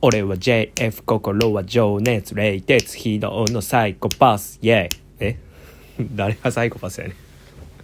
[0.00, 4.88] 俺は JF 心は情熱冷徹非道のサイコパスイェイ。
[5.18, 5.36] え？
[6.14, 7.16] 誰がサイコパスやね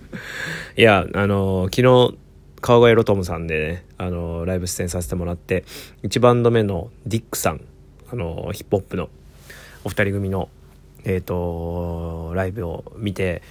[0.78, 2.16] いやあの昨日
[2.60, 5.64] 川越ロトムさんでねあのライブ出演させてもらって
[6.04, 7.60] 1バンド目のディックさん
[8.12, 9.08] あのヒップホップの
[9.82, 10.48] お二人組の
[11.04, 13.42] えっ、とライブを見て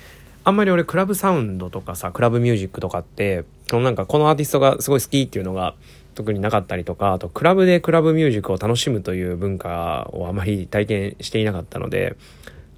[0.46, 5.76] あんまり俺クラブサウンドとかさクラブミュージックとかってこのなんかこのアーティストがすごい好きっていうのが
[6.16, 12.16] 特になかったりとかあとクラブでクラブミュージックを楽しむという文化をあまり体験していなかったので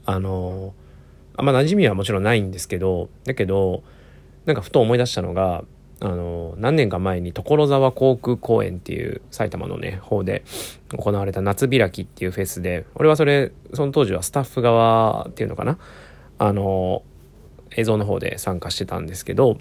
[0.05, 0.73] あの
[1.35, 3.83] あんま馴染みはもちろんないんですけどだけど
[4.45, 5.63] なんかふと思い出したのが
[6.01, 10.43] あの何年か前に所沢航空公園っていう埼玉のね方で
[10.95, 15.77] 行われた夏開きっていうフェスで俺はそれその当時はスタッフ側っていうのかな？
[16.37, 17.01] あの
[17.75, 19.57] 映像の方で参加してたんですけど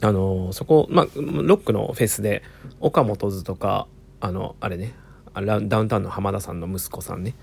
[0.00, 2.42] あのそこまあロックのフェスで
[2.80, 3.86] 岡本図とか
[4.20, 4.94] あのあれね
[5.34, 7.34] ダウンタウンの浜田さんの息子さんね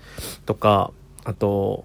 [0.46, 0.92] とか
[1.24, 1.84] あと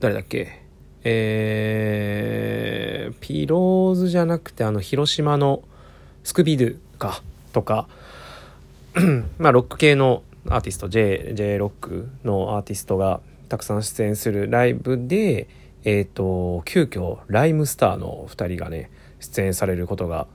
[0.00, 0.62] 誰だっけ
[1.08, 5.62] えー、ピローズじゃなくてあの広島の
[6.24, 7.86] スクビドゥかとか
[9.38, 15.46] まあロック系のアーティスト J, J ロックのアーティストがたくさん出演するライブで
[15.86, 20.26] えっ、ー、と、急遽ライムスターの2人がね、出演されることが、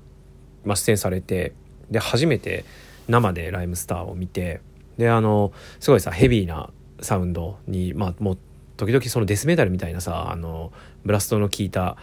[0.64, 1.54] まあ、出演されて、
[1.92, 2.64] で、初めて
[3.10, 4.62] 生でライムスターを見て、
[4.98, 6.70] で、あの、すごいさ、ヘビーな
[7.02, 8.38] サウンドに、まあ、もう、
[8.78, 10.72] 時々そのデスメタルみたいなさ、あの、
[11.04, 11.98] ブラストの効いた、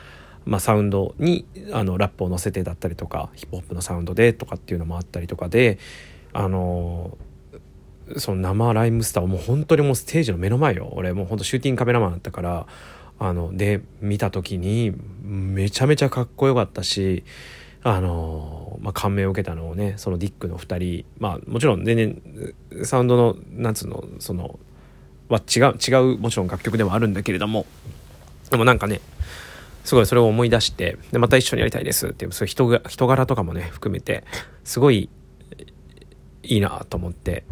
[0.44, 5.78] まあ、サウンドにあのラップを乗せてだったりとかヒップホップのサウンドでとかっていうのもあったりとかで
[6.32, 7.19] あの
[8.16, 10.91] その生ライムスターをもう本当にもうステージの目の前よ。
[10.92, 12.66] 俺もうほんとシューティングカメラマンだったから
[13.19, 17.25] あので見た時にめちゃめちゃかっこよかったし
[17.83, 24.58] あの、まあ、感銘を受けたのをねそのディックの2人まあもちろん全然サウンドのなんつうのその
[25.28, 27.66] は違う違うもちろん楽曲ではあるんだけれども
[28.50, 29.00] でもなんかね
[29.84, 34.25] すごいそれを思い出してでまた一緒にやりたいですっていうそういう人が人柄とかもね含めて
[34.65, 35.09] すごい
[36.42, 37.44] いいなと思って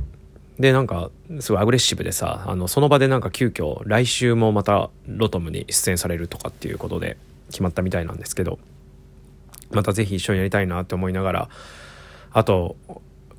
[0.58, 7.18] でなんかすごいアグレッシブでさあのその場でなんか急遽来週もまたロトムに出演されるとかっていうことで
[7.50, 8.58] 決まったみたいなんですけど
[9.70, 11.48] また是非一緒にやりたいなって思いながら
[12.32, 12.76] あと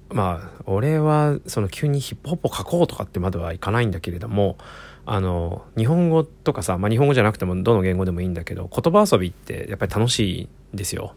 [0.09, 4.57] まあ俺はその急にヒップホップを書こうとかってまではいかないんだけれども
[5.06, 11.16] あの日本語とかさ、まあ、日本語じゃなくてもどの言語でもいいんだけど言葉遊びってやっぱり楽しいんですよ。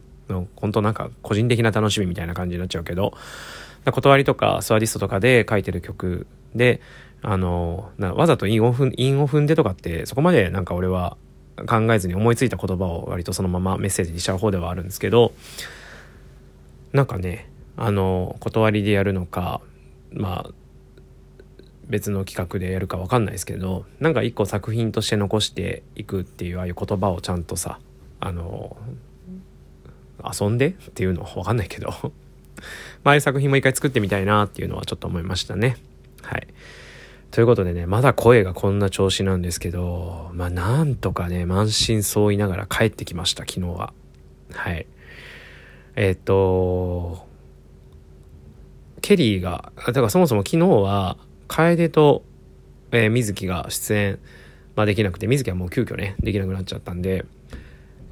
[0.54, 3.14] 本当なんか個人的な楽しみみたいな感じになっちゃうけど
[3.84, 6.80] 断りとかスワディストとかで書いてる曲で
[7.22, 11.16] あのわざと韻を踏ん韻を踏んでとかってそこまでなんか俺は
[11.66, 15.32] 考えずに思いついた言葉を割とそのままメッセージにしちゃう方ではあるんですけど
[16.92, 19.60] なんかねあの断りでやるのか
[20.12, 20.50] まあ
[21.88, 27.80] 別の企画でやるか分かんないですけどなんか一個作品として残していくっていうああいう言葉をちゃんとさ
[28.20, 28.76] あの
[30.40, 32.12] 遊んでっていうの分かんないけど
[33.04, 35.76] まあ、作品も一回作ってみたいなっていうのはちょっと思いましたね。
[36.22, 36.46] はい。
[37.30, 43.92] ということでね、まだ声がこんな調子なんですけど、まあなんとかね、満身創痍ながら帰ってきました、昨日は。
[44.52, 44.86] はい。
[45.96, 47.26] えっ、と、
[49.00, 51.16] ケリーが、だからそもそも昨日は、
[51.46, 52.24] 楓と、
[52.92, 54.18] えー、水木が出演、
[54.76, 57.24] まあ、できなくて、水木はもう急遽ね、できなくなっちゃったんで、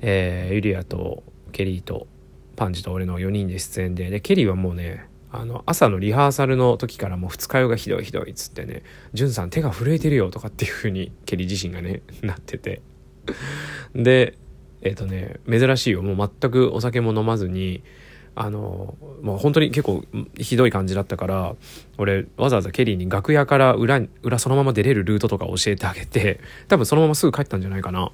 [0.00, 1.22] えー、ユリアと
[1.52, 2.06] ケリーと
[2.58, 4.10] パンチと俺の4人で出演で。
[4.10, 8.82] でケリーはもうねあの朝のリハーサルの時からもう二日酔いがひどいひどいっつってね
[9.14, 12.82] 「んさん手が震えてるよ」とかっていう風にケリー自身がね なってて。
[13.94, 14.34] で
[14.82, 16.02] えっ、ー、とね珍しいよ。
[16.02, 17.82] もう全くお酒も飲まずに
[18.34, 20.04] あのもう本当に結構
[20.36, 21.54] ひどい感じだったから
[21.96, 28.10] 俺わざわざケリーに楽屋から裏裏そのまま出れるルートとか教えてあげて多分そのまますぐ帰ったんじゃないかな。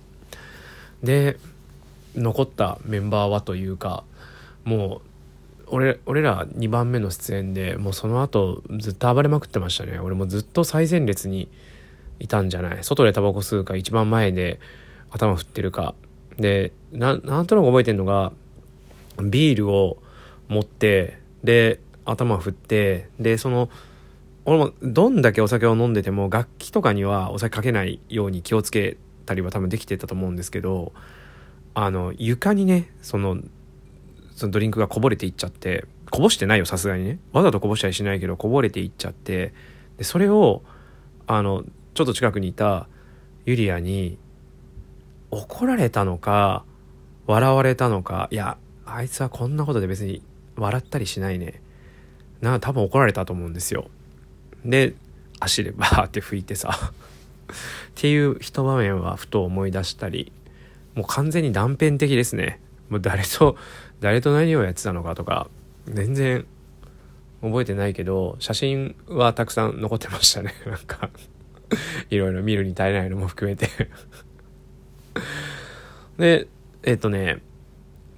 [1.02, 1.38] で
[2.16, 4.04] 残ったメンバーはというか
[4.64, 5.00] もう
[5.68, 9.98] 俺俺ら2番目の出演でもうその後ずっと暴れまくってましたね。
[9.98, 11.48] 俺もずっと最前列に
[12.18, 12.78] いたんじゃない。
[12.82, 14.60] 外でタバコ吸うか一番前で
[15.10, 15.94] 頭振ってるか。
[16.38, 18.32] でなんとなく覚えてんのが
[19.22, 19.98] ビールを
[20.48, 23.68] 持ってで頭振ってでその
[24.44, 30.92] 俺もどんだけお酒を飲んでても楽器とかにはお酒かけないように気をつけたりは多分できてたと思うんですけど
[31.74, 33.38] あの床にねその
[34.34, 37.18] そのドリンクがこぼれていっちゃってこぼしてないよさすがにね。
[37.32, 39.52] わざとこぼしたりしないけどこぼれていっちゃって
[39.96, 40.62] でそれを
[41.26, 41.64] あの
[41.94, 42.88] ちょっと近くにいた
[43.46, 44.18] ユリアに
[45.30, 46.64] 怒られたのか
[47.26, 50.22] 笑われたのかいやあいつはこんなことで別に
[50.56, 51.60] 笑ったりしないね。
[52.40, 53.88] な多分怒られたと思うんですよ。
[54.64, 54.94] で
[55.40, 56.86] 足でバーって拭いてさっ
[57.94, 60.32] ていう一場面はふと思い出したり
[60.94, 62.60] もう完全に断片的ですね。
[62.88, 63.56] もう誰と
[64.00, 65.48] 誰と何をやってたのかとか
[65.86, 66.46] 全然
[67.42, 70.54] 覚えてないけど写真はたくさん残ってましたね。
[70.66, 71.10] なんか
[72.10, 73.68] いろいろ見るに耐えないのも含めて。
[76.18, 76.46] で
[76.82, 77.38] えっ、とね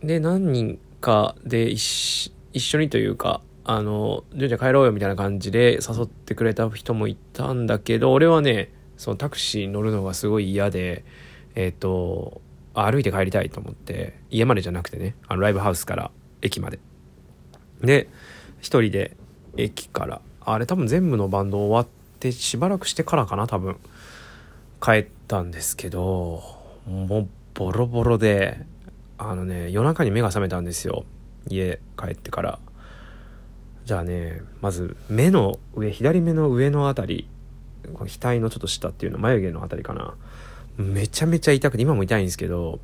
[0.02, 11.04] で何人かで一緒にというかあの「純ちゃん帰ろうよ」みたいな感じで誘ってくれた人もいたんだけど俺はねそのタクシー乗るのがすごい嫌で
[11.54, 12.42] えっ、と
[12.76, 16.10] 歩いて帰りたいと思って家までじゃなくてねあのライブハウスから
[16.42, 16.78] 駅まで。
[17.80, 18.08] で
[18.60, 19.16] 一人で
[19.56, 20.20] 駅から。
[20.40, 21.86] あれ多分全部のバンド終わっ
[22.20, 23.76] てしばらくしてからかな多分。
[24.80, 26.42] 帰ったんですけど
[26.86, 28.64] もうボロボロで
[29.18, 31.04] あのね夜中に目が覚めたんですよ。
[31.48, 32.58] 家帰ってから。
[33.84, 37.28] じゃあねまず目の上左目の上の辺り
[37.94, 40.14] この額のちょっと下っていうの眉毛の辺りかな。
[40.76, 42.80] めちゃめちゃ痛くて今も痛いんですけど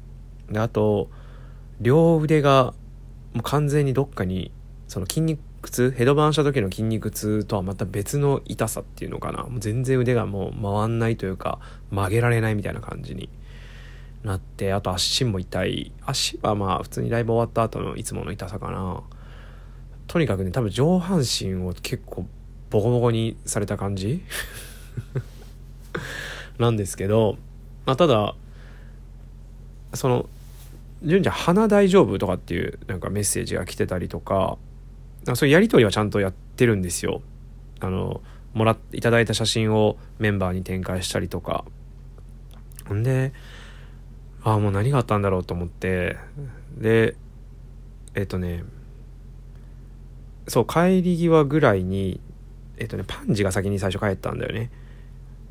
[0.50, 1.08] であと
[1.80, 2.74] 両腕が
[3.34, 4.50] もう完全にどっかに
[4.88, 9.44] その筋肉痛ヘドバンした時の筋肉痛とはまた別の痛さっていうのかな。
[9.44, 11.60] もう全然腕がもう回んないというか
[11.90, 13.28] 曲げられないみたいな感じに
[14.22, 15.92] なってあと足も痛い。
[16.04, 19.02] 足はまあ普通にライブ終わった後のいつもの痛さかな。
[20.08, 22.26] とにかくね多分上半身を結構
[22.68, 24.22] ボコボコにされた感じ？
[26.58, 27.38] なんですけど
[27.86, 28.34] まあ、ただ
[29.94, 30.28] その
[31.02, 34.56] 「純ちゃん鼻大丈夫?」とかっていうなんかメッセージが来てたりとか
[35.34, 37.22] そういうやり取りはちゃんとやってるんですよ。
[37.80, 38.20] あの
[38.54, 41.64] もらっていただいた写真をメンバーに展開したりとか
[42.86, 43.32] ほんで
[44.44, 46.16] ああもう何があったんだろうと思って
[46.76, 47.16] で
[48.14, 48.64] えっ、とね
[50.48, 52.20] そう帰り際ぐらいに
[52.76, 54.70] えっ、とねパンジが先に最初帰ったんだよね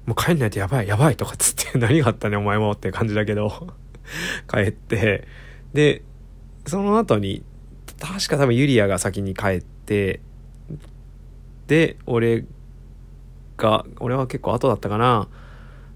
[0.05, 3.73] もう帰んないとやばいやばいとかっつって何があったねお前もって感じだけど。
[4.49, 5.27] 帰って。
[5.73, 6.03] で
[6.65, 7.43] その後に
[7.99, 10.21] 確か多分ユリアが先に帰って
[11.67, 12.45] で俺
[13.57, 15.27] が俺は結構後だったかな。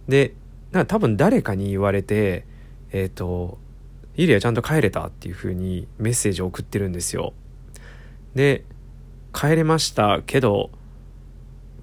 [0.08, 0.36] で
[0.72, 2.46] なんか多分誰かに言われて
[2.92, 3.58] えっ、ー、と
[4.16, 7.34] ユリアちゃんと帰れたっていう風にメッセージを送ってるんですよ。
[8.34, 8.64] で
[9.34, 10.70] 帰れましたけど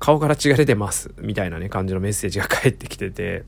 [0.03, 3.45] 顔から血が出てますみたいなね感じのメッセージが返ってきてて。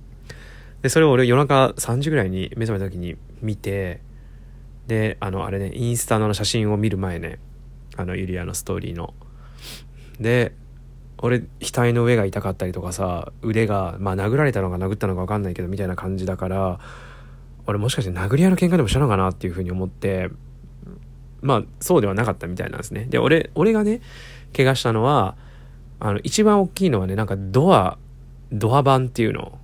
[0.83, 4.03] でそれを俺夜中3時ぐらいに目覚めた時に見て
[4.87, 7.39] であのあれねインスタの写真を見る前ね
[7.97, 9.15] あのユリアのストーリーの。
[10.21, 10.55] で
[11.19, 16.79] 俺額の上が痛かったりとかさ腕がまあ殴られたのか殴ったのか分かんないけどみたいな感じだから
[17.67, 20.29] 俺もしかして殴り合いの喧嘩でもしたのかなっていうふうに思って
[21.41, 23.07] まあそうではなかったみたいなんですね。
[23.07, 24.03] で俺俺がね
[24.55, 25.37] 怪我したのは
[26.05, 27.97] あの、一番大きいのはね、なんかドア、
[28.53, 29.59] ドア板っていうの。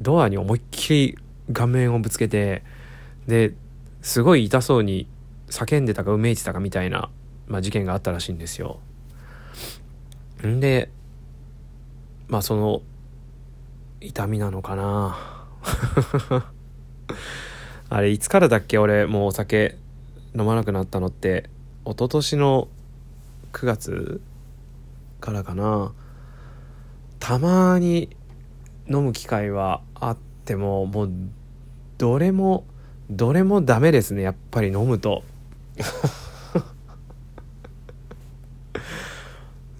[0.00, 1.18] ドアに思いっきり
[1.52, 2.62] 顔面をぶつけて、
[3.26, 3.52] で、
[4.00, 5.06] すごい痛そうに
[5.50, 7.10] 叫んでたかうめいてたかみたいな、
[7.46, 8.80] まあ、事件があったらしいんですよ。
[10.46, 10.88] んで、
[12.26, 12.80] まあその、
[14.00, 15.44] 痛みなのかな
[17.90, 19.76] あれ、いつからだっけ俺、もうお酒
[20.34, 21.50] 飲まなくなったのって、
[21.84, 22.68] 一昨年の
[23.52, 24.22] 9月
[25.22, 25.94] からかな。
[27.18, 28.14] たまに
[28.90, 31.12] 飲む機会はあってももう
[31.96, 32.64] どれも
[33.08, 35.22] どれもダメですねやっぱり飲むと。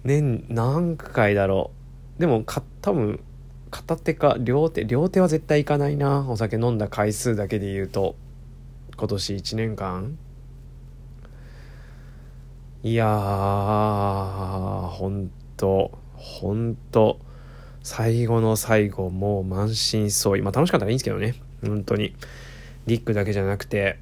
[0.03, 1.71] 年何回だろ
[2.17, 2.21] う。
[2.21, 3.19] でもか多分
[3.69, 6.25] 片手か両手両手は絶対いかないな。
[6.29, 8.15] お酒飲んだ回数だけで言うと
[8.95, 10.17] 今年1年間。
[12.85, 17.17] いやー、ほんと、ほんと、
[17.81, 20.43] 最後の最後、もう満身創痍。
[20.43, 21.35] まあ楽しかったらいいんですけどね。
[21.65, 22.13] 本当に。
[22.85, 23.99] ディックだけじゃなくて、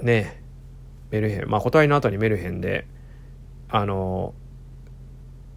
[0.00, 0.42] ね、
[1.10, 1.50] メルヘン。
[1.50, 2.86] まあ断りの後にメルヘンで、
[3.68, 4.32] あの、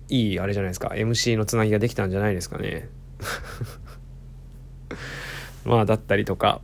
[0.09, 0.89] いいあれじゃないですか。
[0.89, 2.89] MC のつなぎができたんじゃないですかね。
[5.63, 6.59] まあだったりとか、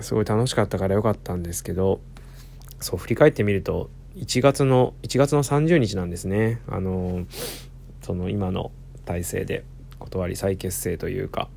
[0.00, 2.00] すごい楽しかったからよかったんですけど、
[2.80, 6.62] そう振り返ってみると1月の1月の30日なんですね。
[6.68, 7.26] あの
[8.00, 8.72] その今の
[9.04, 9.64] 体制で
[9.98, 11.48] 断り再結成というか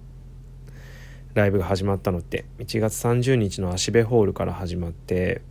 [1.36, 5.42] ライブが始まったのって1月30日の芦部ホールから始まって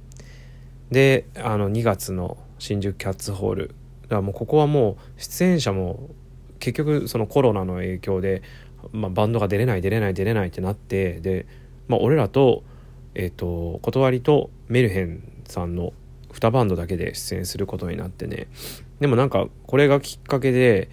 [0.90, 3.68] であの2月の新宿キャッツホール
[4.02, 6.10] だからもうここはもう出演者も
[6.58, 8.42] 結局そのコロナの影響で、
[8.92, 11.46] まあ、バンドが出れない出れない出れないってなってで、
[11.86, 12.64] まあ、俺らと,、
[13.14, 15.92] えー、と断りとメルヘンさんの
[16.32, 18.48] 2バンドだけで出演することになってね。
[19.00, 20.90] でもなんかこれがきっかけで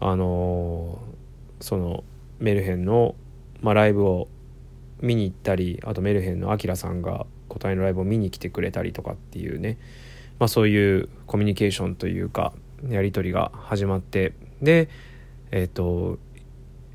[0.00, 2.04] あのー、その
[2.38, 3.14] メルヘンの、
[3.60, 4.28] まあ、ライブを
[5.00, 9.78] 見に行ったりあとメルヘンのアキラさんが答えのライブを見に来てくれたりとかっていうね、
[10.38, 12.52] まあ、そういうコミュニケーションというか
[12.88, 14.32] やり取りが始まって。
[14.60, 14.88] で
[15.50, 16.18] えっ、ー、と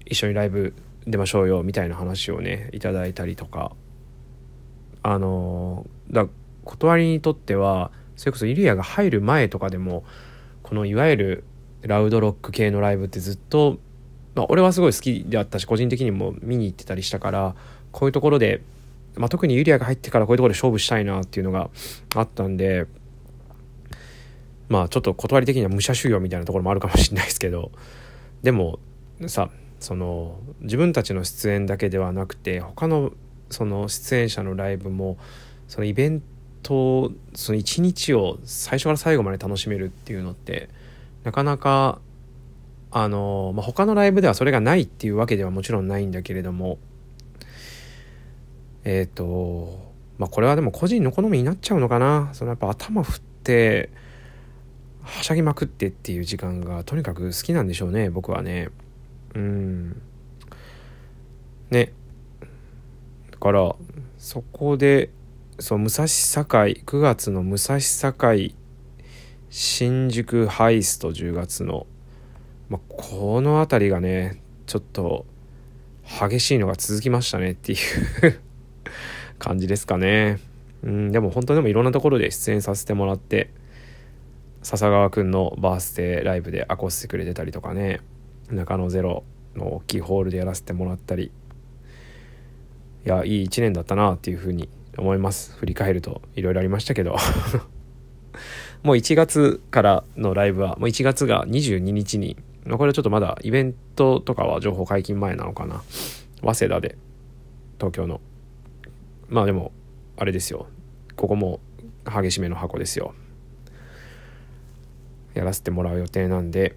[0.06, 0.74] 一緒にライブ
[1.06, 3.72] 出ましょうよみたいな話をねいただいたりとか。
[5.03, 6.27] あのだ
[6.68, 10.04] 断りにとってはそれこそイリアが入る前とかでも
[10.64, 11.44] このいわゆる
[11.82, 13.80] ラウドロック系のライブってずっと、
[14.36, 17.56] まあ、俺はすごい好きであったし個人的にも見に行ってたりしたから
[17.92, 18.62] こういうところで、
[19.16, 21.70] まあ、特にユリアが入ってからこういうところで勝負したいなっていうのが
[22.16, 22.86] あったんで
[24.68, 27.72] まあちょっと断り的には武者修行みたいなところもあるかもしれないですけど
[28.44, 28.80] でも
[29.28, 33.14] さその自分たちの出演だけではなくて他の
[33.50, 35.18] その出演者のライブも
[35.68, 36.28] そのイベント
[36.68, 40.68] とその一日を最初から最後まで楽しめるっていうのって
[41.24, 42.00] なかなか
[42.92, 46.78] あの、まあ、他のライブではそれがないっていうわけではもちろんないんだけれども
[48.84, 53.90] えっ、ー、とまあこれはでも個人の好みになっちゃうのかなそのやっぱ頭振って
[55.04, 58.68] はしゃぎまくってっていう時間がとにかく好きなんでしょうね僕はね。
[59.36, 60.02] うん。
[61.70, 61.94] ね。
[63.32, 63.74] だから
[64.18, 65.12] そこで
[65.60, 66.12] そう武蔵境
[66.44, 68.54] 9月の武蔵境
[69.50, 71.88] 新宿ハイスト10月の、
[72.70, 75.26] まあ、この辺りがねちょっと
[76.22, 78.40] 激しいのが続きましたねっていう
[79.40, 80.38] 感じですかね。
[80.84, 83.50] うんでも本当でもいろんなところで出演させてもらって
[84.62, 88.02] 笹川くんのバースデーライブでアコースティックで出たりとかね
[88.52, 89.24] 中野ゼロ
[89.56, 91.32] の大きいホールでやらせてもらったり。
[93.06, 95.56] いやいい1年だったなっていうふうに思います。
[95.58, 97.16] 振り返るといろいろありましたけど。
[98.84, 105.82] もう1月からのライブはもう1月が22日にこれはちょっとまだイベントとかは情報解禁前なのかな。
[106.42, 106.98] 早稲田で
[107.80, 108.22] 東京の。
[109.30, 109.72] まあでも
[110.18, 110.68] あれですよ。
[111.16, 111.60] ここも
[112.06, 113.13] 激しめの箱ですよ。
[115.34, 116.75] やらせてもらう予定なんで、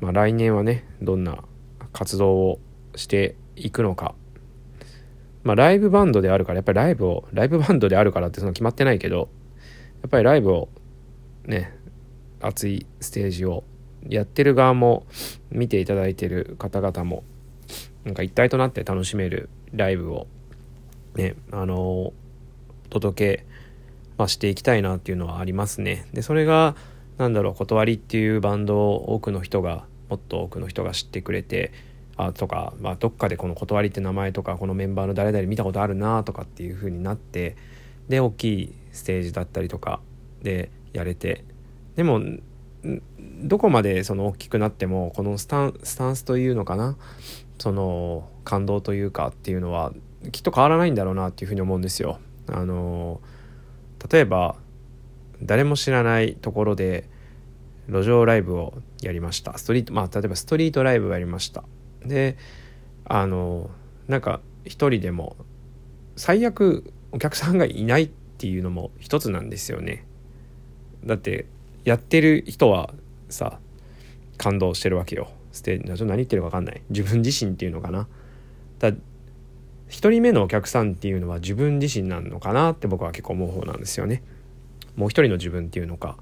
[0.00, 1.44] まあ、来年はねどんな
[1.92, 2.60] 活動を
[2.96, 4.14] していくのか
[5.48, 9.30] まあライブバンドであるからやっぱりライブをライブバンドであるからってその決まってないけど
[10.02, 10.68] やっぱりライブを
[11.46, 11.74] ね
[12.42, 13.64] 熱いステージを
[14.06, 15.06] やってる側も
[15.50, 17.24] 見ていただいてる方々も
[18.04, 20.26] なんか一体となって楽しめるライブを
[21.14, 22.12] ねあの
[22.90, 23.46] 届け、
[24.18, 26.06] ま、していきたいなっていうのはありますね。
[26.12, 26.76] でそれが
[27.16, 31.72] なんだろう断りっていうバンドを多くの人がもっと多くの人が知ってくれて
[32.18, 37.56] あとか、まあ、どっかでこの断りって名前とかこのメンバーの誰々見たことあるなとかっていう風になって
[38.08, 40.00] で大きいステージだったりとか
[40.42, 41.44] でやれて
[41.94, 42.20] でも
[43.42, 46.96] どこまでその大きくなってもこのスタンスタンスというのかな
[47.58, 49.92] その感動というかっていうのは
[50.32, 52.18] きっと変わらないんだろうなっていうふうに思うんですよ。
[52.48, 53.20] あの
[54.10, 54.56] 例えば
[55.42, 57.08] 誰も知らないところで
[57.88, 61.64] 路上ライブをやりましたストリートまあ例えばストリートライブをやりました
[62.04, 62.36] で
[63.04, 63.70] あの
[64.06, 65.36] なんか一人でも
[66.16, 70.04] 最悪お客さんがいないっていうのも一つなんですよね。
[71.04, 71.46] だって
[71.84, 72.92] やってる人は
[73.28, 73.58] さ
[74.36, 75.30] 感動してるわけよ。
[75.52, 76.82] ステージ何言ってるか分かんない。
[76.90, 78.06] 自分自身っていうのかな。
[78.78, 78.96] だ1
[80.10, 84.22] 人目のお客さんっていうのは自分自身なのかなって僕は結構思う方なんですよね。
[84.96, 86.16] もう一人の自分っていうのか。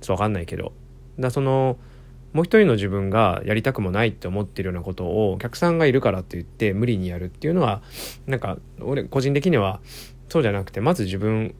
[0.00, 0.72] ちょっと分かんないけど。
[1.18, 1.76] だその
[2.34, 7.80] もう一人の自分がやりたくもないって思ってるようなことをお客さんがいるからって言って無理にやるっていうのは
[8.26, 9.80] なんか俺個人的には
[10.28, 11.54] そうじゃなくてまず自分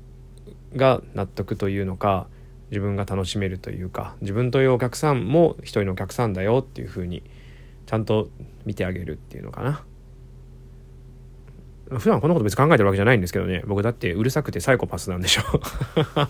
[0.74, 2.26] が納得というのか
[2.70, 7.22] 自分が楽しめるというか自分というお客さんも一人のお客さんだよっていうふうに
[7.86, 8.28] ちゃんと
[8.66, 9.84] 見てあげるっていうのかな。
[11.98, 13.62] 普段こんなこと別に考えてるわけじゃないんですけどね。
[13.66, 15.42] 僕だってうるさくてサイコパスなんでしょ。
[15.46, 16.26] ちょっ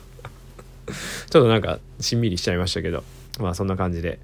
[1.31, 3.05] となんかしんみりしちゃいましたけど。
[3.41, 4.21] まあそんな感じで、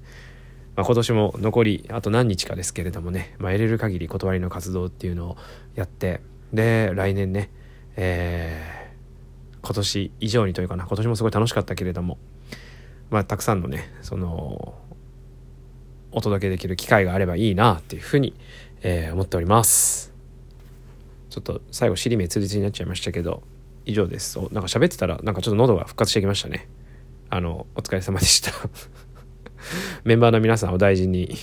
[0.75, 5.37] まあ、今年も残りあと何日かですけれどもね、まあ、得れる限り断りの活動っていうのを
[5.75, 6.21] やって。
[6.53, 7.49] で来年ね。
[7.97, 10.85] えー、今年以上にというかな。
[10.85, 12.17] 今年もすごい楽しかったけれども。
[13.09, 14.75] まあたくさんのねその
[16.11, 18.33] お届けできる機会があればいいなっていうふうに、
[18.81, 20.13] えー、思っております。
[21.29, 23.43] ちょっと最後尻目つりつりになっちゃいましたけど。
[23.85, 24.39] 以上です。
[24.39, 26.67] なんか喋ってたらなんかちょっと喉が復活してきましたね。
[27.33, 28.51] あのお疲れ様でした。
[30.03, 31.37] メンバーの皆さんお大事に